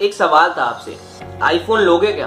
[0.00, 0.96] एक सवाल था आपसे।
[1.42, 2.26] आईफोन लोगे क्या?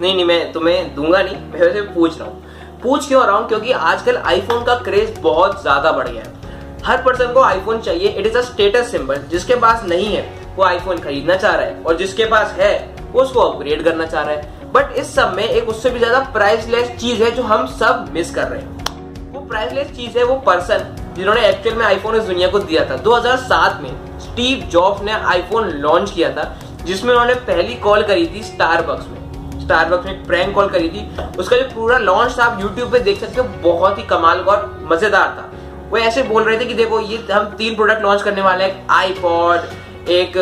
[0.00, 2.42] नहीं नहीं, मैं तुम्हें दूँगा नहीं, मैं वैसे पूछ रहा हूँ।
[2.82, 3.48] पूछ क्यों रहा हूँ?
[3.48, 8.08] क्योंकि आजकल आईफोन का क्रेज बहुत ज़्यादा बढ़ गया है। हर पर्सन को आईफोन चाहिए।
[8.08, 10.22] It is a status symbol जिसके पास नहीं है,
[10.56, 14.22] वो आईफोन खरीदना चाह रहा है। और जिसके पास है, वो उसको अपग्रेड करना चाह
[14.22, 17.66] रहा है। बट इस सब में एक उससे भी ज़्यादा प्राइसलेस चीज़ है जो हम
[17.66, 22.16] सब मिस कर रहे हैं। वो प्राइसलेस चीज़ है वो पर्सन जिन्होंने एक्चुअल में आईफोन
[22.16, 23.90] इस दुनिया को दिया था। 2007 में
[24.20, 26.42] स्टीव जॉब्स ने आईफोन लॉन्च किया था।
[26.86, 31.06] जिसमें उन्होंने पहली कॉल करी थी स्टारबक्स में। स्टारबक्स में प्रैंक कॉल करी थी।
[31.38, 34.86] उसका जो पूरा लॉन्च था, आप यूट्यूब पे देख सकते हो, बहुत ही कमाल और
[34.90, 35.50] मज़ेदार था।
[35.90, 38.86] वो ऐसे बोल रहे थे कि देखो, ये हम तीन प्रोडक्ट लॉन्च करने वाले हैं
[38.90, 40.36] आईपॉड एक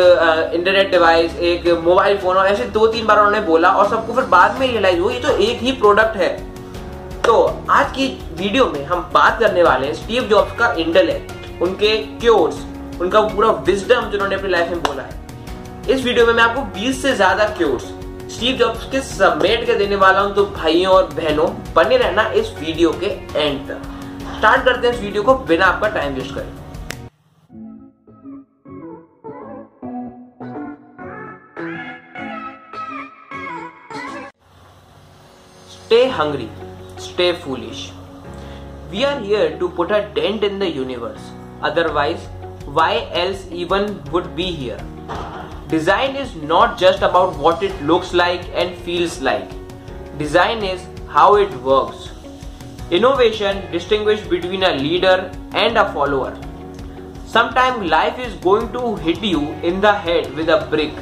[0.55, 4.23] इंटरनेट डिवाइस एक मोबाइल फ़ोन और ऐसे दो तीन बार उन्होंने बोला और सबको फिर
[4.25, 6.29] बाद में रियलाइज़ हुआ, ये तो एक ही प्रोडक्ट है।
[7.21, 11.95] तो आज की वीडियो में हम बात करने वाले हैं स्टीव जॉब्स का इंटेलेक्ट उनके
[11.97, 12.63] क्योर्स
[13.01, 15.24] उनका पूरा विजडम जो उन्होंने अपनी लाइफ में बोला है।
[15.89, 17.83] इस वीडियो में मैं आपको 20 से ज़्यादा क्योर्स
[18.35, 22.47] स्टीव जॉब्स के समेट के देने वाला हूँ तो भाइयों और बहनों बने रहना इस
[22.59, 23.07] वीडियो के
[23.39, 23.81] एंड तक
[24.37, 26.53] स्टार्ट करते हैं इस वीडियो को बिना आपका टाइम वेस्ट करें
[35.75, 36.49] Stay hungry,
[36.99, 37.85] stay foolish.
[38.91, 41.31] We are here to put a dent in the universe.
[41.61, 42.27] Otherwise,
[42.73, 42.91] why
[43.23, 44.81] else even would be here?
[45.69, 49.49] Design is not just about what it looks like and feels like.
[50.19, 52.11] Design is how it works.
[52.91, 56.37] Innovation distinguishes between a leader and a follower.
[57.25, 60.93] Sometimes life is going to hit you in the head with a brick.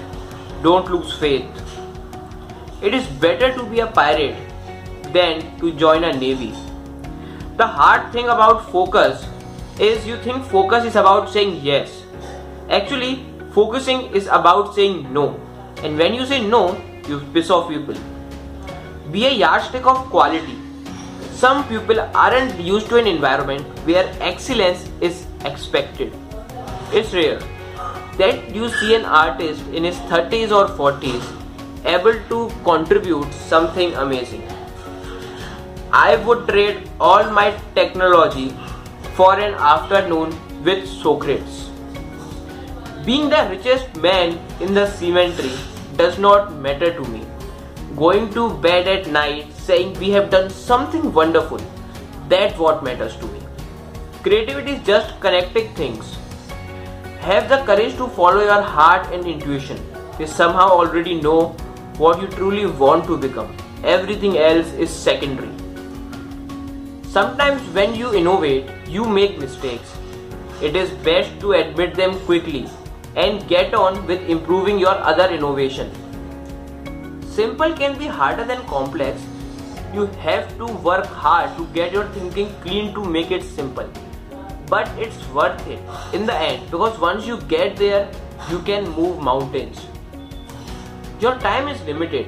[0.64, 1.46] Don't lose faith.
[2.82, 4.38] It is better to be a pirate
[5.12, 6.54] than to join a navy.
[7.58, 9.28] The hard thing about focus
[9.78, 12.04] is you think focus is about saying yes.
[12.70, 15.40] Actually, focusing is about saying no.
[15.84, 17.96] And when you say no, you piss off people.
[19.12, 20.58] Be a yardstick of quality
[21.44, 26.14] some people aren't used to an environment where excellence is expected.
[26.94, 27.40] It's rare
[28.18, 31.26] that you see an artist in his 30s or 40s
[31.96, 34.48] able to contribute something amazing.
[35.92, 38.56] I would trade all my technology
[39.16, 40.34] for an afternoon
[40.64, 41.73] with Socrates.
[43.06, 45.52] Being the richest man in the cemetery
[45.98, 47.26] does not matter to me.
[47.98, 51.60] Going to bed at night saying we have done something wonderful.
[52.30, 53.42] That's what matters to me.
[54.22, 56.16] Creativity is just connecting things.
[57.20, 59.82] Have the courage to follow your heart and intuition.
[60.18, 61.48] You somehow already know
[61.98, 63.54] what you truly want to become.
[63.84, 65.52] Everything else is secondary.
[67.10, 69.94] Sometimes when you innovate, you make mistakes.
[70.62, 72.70] It is best to admit them quickly
[73.16, 75.92] and get on with improving your other innovation.
[77.30, 79.22] Simple can be harder than complex.
[79.94, 83.90] You have to work hard to get your thinking clean to make it simple.
[84.68, 85.80] But it's worth it
[86.14, 88.10] in the end because once you get there
[88.50, 89.86] you can move mountains.
[91.20, 92.28] Your time is limited.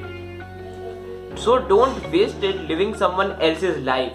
[1.36, 4.14] So don't waste it living someone else's life.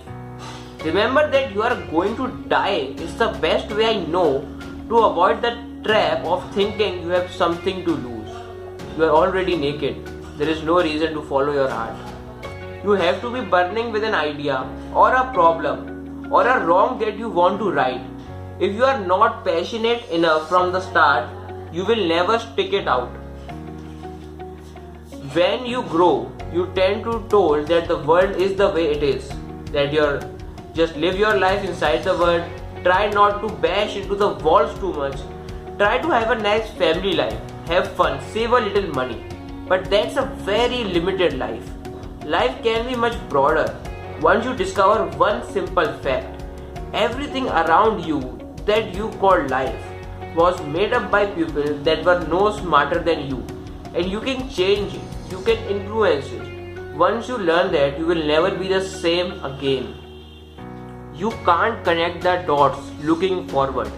[0.85, 2.95] Remember that you are going to die.
[2.97, 4.47] It's the best way i know
[4.89, 8.31] to avoid the trap of thinking you have something to lose
[8.97, 12.11] you are already naked there is no reason to follow your heart
[12.83, 14.59] you have to be burning with an idea
[14.95, 15.91] or a problem
[16.31, 18.01] or a wrong that you want to right.
[18.61, 21.29] If you are not passionate enough from the start,
[21.73, 23.09] you will never stick it out.
[25.35, 29.29] When you grow, you tend to told that the world is the way it is.
[29.73, 30.21] That you're
[30.75, 32.45] just live your life inside the world.
[32.83, 35.21] Try not to bash into the walls too much.
[35.81, 37.39] Try to have a nice family life.
[37.67, 38.21] Have fun.
[38.33, 39.25] Save a little money.
[39.67, 41.71] But that's a very limited life
[42.27, 43.75] Life can be much broader
[44.21, 46.43] once you discover one simple fact.
[46.93, 48.19] Everything around you
[48.67, 49.87] that you call life
[50.37, 53.43] was made up by people that were no smarter than you.
[53.95, 55.01] And you can change it,
[55.31, 56.95] you can influence it.
[56.95, 59.95] Once you learn that, you will never be the same again.
[61.15, 63.91] You can't connect the dots looking forward.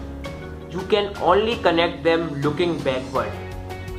[0.73, 3.31] You can only connect them looking backward.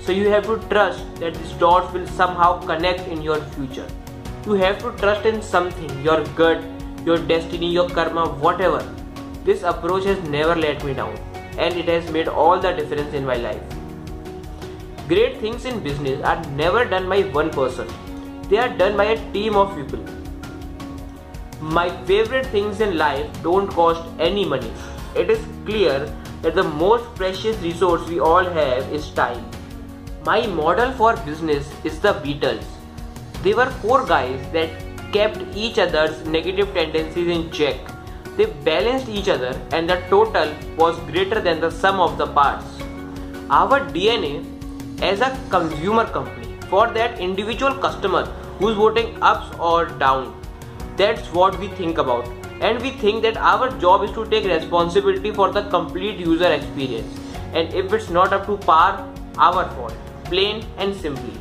[0.00, 3.86] So you have to trust that these dots will somehow connect in your future.
[4.44, 6.64] You have to trust in something, your gut,
[7.06, 8.82] your destiny, your karma, whatever.
[9.44, 11.16] This approach has never let me down
[11.58, 13.62] and it has made all the difference in my life.
[15.06, 17.86] Great things in business are never done by one person,
[18.48, 20.04] they are done by a team of people.
[21.60, 24.72] My favorite things in life don't cost any money.
[25.14, 26.12] It is clear
[26.44, 29.44] that the most precious resource we all have is time.
[30.26, 32.64] My model for business is the Beatles.
[33.43, 34.70] They were four guys that
[35.12, 37.76] kept each other's negative tendencies in check.
[38.37, 42.67] They balanced each other, and the total was greater than the sum of the parts.
[43.49, 44.35] Our DNA
[45.02, 48.25] as a consumer company for that individual customer
[48.58, 50.35] who's voting ups or down.
[50.96, 52.29] That's what we think about.
[52.64, 57.19] And we think that our job is to take responsibility for the complete user experience.
[57.52, 59.06] And if it's not up to par,
[59.38, 59.93] our fault.
[60.25, 61.34] Plain and simply.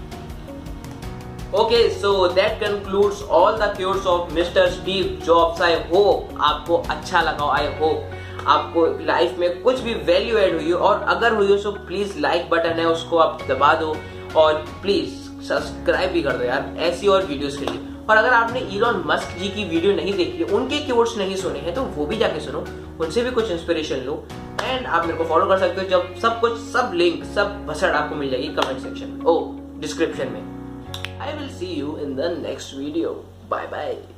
[1.54, 4.70] Okay, so that concludes all the cures of Mr.
[4.72, 5.62] Steve Jobs.
[5.62, 10.72] I hope आपको अच्छा लगा I hope आपको life में कुछ भी value add हुई
[10.72, 13.96] हो और अगर हुई हो तो प्लीज़ लाइक बटन है उसको आप दबा दो
[14.40, 15.14] और प्लीज़
[15.48, 19.38] सब्सक्राइब भी कर दो यार ऐसी और वीडियोस के लिए और अगर आपने इलॉन मस्क
[19.40, 22.40] जी की वीडियो नहीं देखी है उनके कीवर्ड्स नहीं सुने हैं तो वो भी जाके
[22.40, 22.66] सुनो,
[23.02, 24.24] उनसे भी कुछ इंस्पिरेशन लो
[24.64, 27.92] एंड आप मेरे को फॉलो कर सकते हो, जब सब कुछ, सब लिंक सब भसड़
[27.92, 29.38] आपको मिल जाएगी कमेंट सेक्शन ओ
[29.82, 34.13] डिस्क्रिप्शन में। I will see you in the next video bye bye.